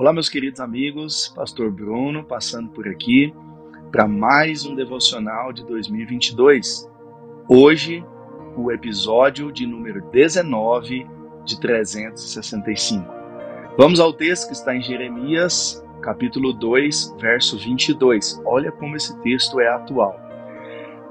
[0.00, 3.34] Olá, meus queridos amigos, Pastor Bruno passando por aqui
[3.92, 6.90] para mais um devocional de 2022.
[7.46, 8.02] Hoje,
[8.56, 11.06] o episódio de número 19
[11.44, 13.12] de 365.
[13.76, 18.40] Vamos ao texto que está em Jeremias, capítulo 2, verso 22.
[18.46, 20.18] Olha como esse texto é atual.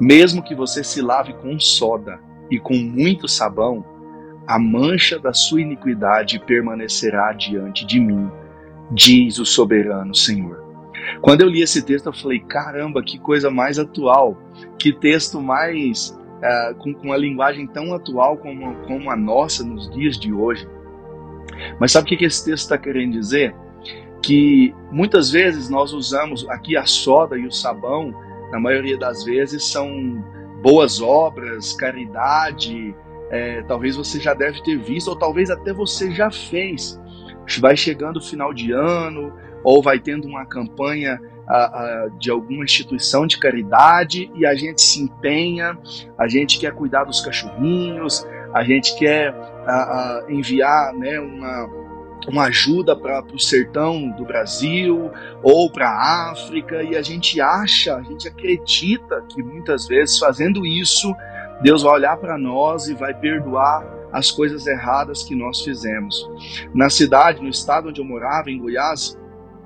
[0.00, 3.84] Mesmo que você se lave com soda e com muito sabão,
[4.46, 8.30] a mancha da sua iniquidade permanecerá diante de mim
[8.90, 10.64] diz o soberano Senhor.
[11.20, 14.36] Quando eu li esse texto, eu falei: caramba, que coisa mais atual,
[14.78, 16.16] que texto mais.
[16.36, 20.68] Uh, com, com uma linguagem tão atual como, como a nossa nos dias de hoje.
[21.80, 23.54] Mas sabe o que, esse texto está querendo dizer?
[24.22, 28.14] Que muitas vezes nós usamos aqui a soda e o sabão,
[28.52, 30.22] na maioria das vezes, são
[30.62, 32.94] boas obras, caridade.
[33.30, 37.00] É, talvez você já deve ter visto, ou talvez até você já fez
[37.58, 39.32] vai chegando o final de ano,
[39.62, 44.82] ou vai tendo uma campanha a, a, de alguma instituição de caridade e a gente
[44.82, 45.78] se empenha,
[46.18, 49.30] a gente quer cuidar dos cachorrinhos, a gente quer
[49.66, 51.70] a, enviar né, uma,
[52.28, 55.10] uma ajuda para o sertão do Brasil
[55.42, 60.64] ou para a África e a gente acha, a gente acredita que muitas vezes fazendo
[60.66, 61.14] isso
[61.60, 66.28] Deus vai olhar para nós e vai perdoar as coisas erradas que nós fizemos.
[66.74, 69.18] Na cidade, no estado onde eu morava, em Goiás,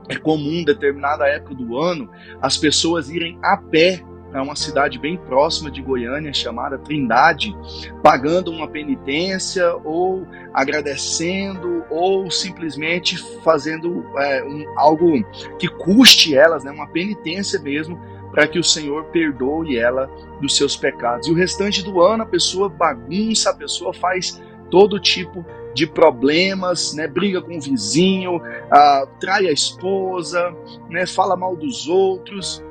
[0.09, 2.11] é comum, determinada época do ano,
[2.43, 7.57] as pessoas irem a pé para uma cidade bem próxima de Goiânia, chamada Trindade,
[8.03, 15.23] pagando uma penitência ou agradecendo ou simplesmente fazendo é, um, algo
[15.59, 18.01] que custe elas, né, uma penitência mesmo,
[18.31, 20.09] para que o Senhor perdoe ela
[20.41, 21.27] dos seus pecados.
[21.27, 26.95] E o restante do ano a pessoa bagunça, a pessoa faz todo tipo de problemas,
[26.95, 27.07] né?
[27.07, 30.55] briga com o vizinho, ah, trai a esposa,
[30.89, 31.07] né?
[31.07, 32.65] fala mal dos outros.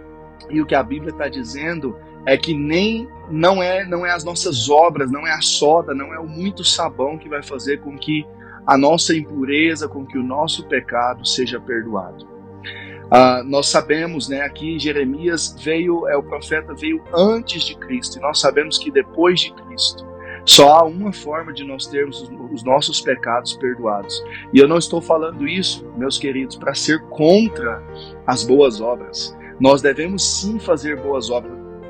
[0.50, 4.24] E o que a Bíblia está dizendo é que nem não é não é as
[4.24, 7.98] nossas obras, não é a soda, não é o muito sabão que vai fazer com
[7.98, 8.26] que
[8.66, 12.39] a nossa impureza, com que o nosso pecado seja perdoado.
[13.12, 18.22] Uh, nós sabemos, né, aqui Jeremias veio, é o profeta veio antes de Cristo, e
[18.22, 20.08] nós sabemos que depois de Cristo
[20.46, 24.24] só há uma forma de nós termos os nossos pecados perdoados.
[24.54, 27.84] E eu não estou falando isso, meus queridos, para ser contra
[28.26, 29.38] as boas obras.
[29.60, 31.30] Nós devemos sim fazer boas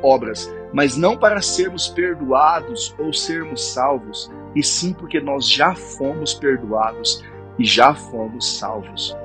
[0.02, 6.34] obras, mas não para sermos perdoados ou sermos salvos, e sim porque nós já fomos
[6.34, 7.24] perdoados
[7.58, 9.16] e já fomos salvos.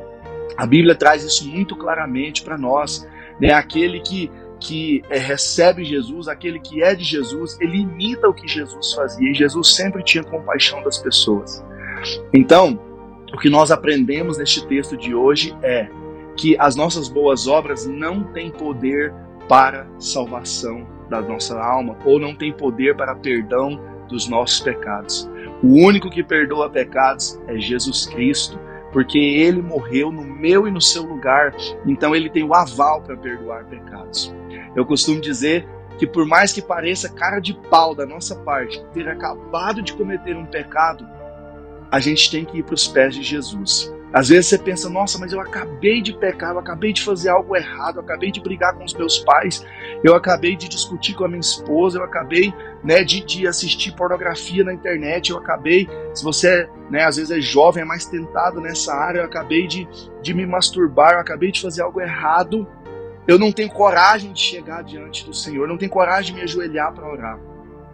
[0.57, 3.07] A Bíblia traz isso muito claramente para nós.
[3.41, 3.53] Né?
[3.53, 8.47] Aquele que, que é, recebe Jesus, aquele que é de Jesus, ele imita o que
[8.47, 9.31] Jesus fazia.
[9.31, 11.65] E Jesus sempre tinha compaixão das pessoas.
[12.33, 12.79] Então,
[13.33, 15.89] o que nós aprendemos neste texto de hoje é
[16.37, 19.13] que as nossas boas obras não têm poder
[19.49, 25.31] para salvação da nossa alma ou não têm poder para perdão dos nossos pecados.
[25.63, 28.59] O único que perdoa pecados é Jesus Cristo
[28.95, 31.53] porque ele morreu no meu e no seu lugar,
[31.85, 34.33] então ele tem o aval para perdoar pecados.
[34.77, 35.69] Eu costumo dizer
[35.99, 40.37] que por mais que pareça cara de pau da nossa parte ter acabado de cometer
[40.37, 41.05] um pecado,
[41.91, 43.93] a gente tem que ir para os pés de Jesus.
[44.15, 47.57] Às vezes você pensa, nossa, mas eu acabei de pecar, eu acabei de fazer algo
[47.57, 49.67] errado, eu acabei de brigar com os meus pais,
[50.05, 52.55] eu acabei de discutir com a minha esposa, eu acabei
[52.85, 57.41] né, de, de assistir pornografia na internet, eu acabei, se você né, às vezes é
[57.41, 59.89] jovem, é mais tentado nessa área, eu acabei de,
[60.23, 62.69] de me masturbar, eu acabei de fazer algo errado,
[63.27, 66.93] eu não tenho coragem de chegar diante do Senhor, não tenho coragem de me ajoelhar
[66.93, 67.41] para orar.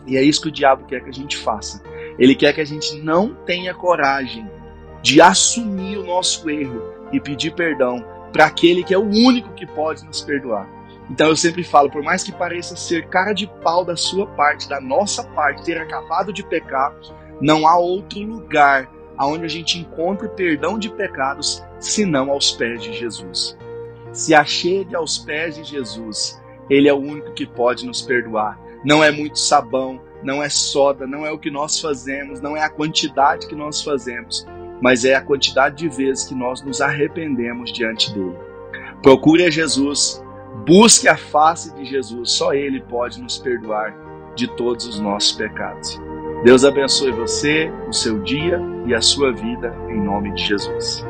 [0.06, 1.82] E é isso que o diabo quer que a gente faça.
[2.18, 4.59] Ele quer que a gente não tenha coragem
[5.02, 9.66] de assumir o nosso erro e pedir perdão para aquele que é o único que
[9.66, 10.68] pode nos perdoar.
[11.10, 14.68] Então eu sempre falo, por mais que pareça ser cara de pau da sua parte,
[14.68, 16.94] da nossa parte, ter acabado de pecar,
[17.40, 22.92] não há outro lugar aonde a gente encontre perdão de pecados senão aos pés de
[22.92, 23.58] Jesus.
[24.12, 28.58] Se achegue aos pés de Jesus, ele é o único que pode nos perdoar.
[28.84, 32.62] Não é muito sabão, não é soda, não é o que nós fazemos, não é
[32.62, 34.46] a quantidade que nós fazemos,
[34.80, 38.36] mas é a quantidade de vezes que nós nos arrependemos diante dele.
[39.02, 40.22] Procure a Jesus,
[40.66, 43.94] busque a face de Jesus, só ele pode nos perdoar
[44.34, 46.00] de todos os nossos pecados.
[46.44, 51.04] Deus abençoe você, o seu dia e a sua vida, em nome de Jesus.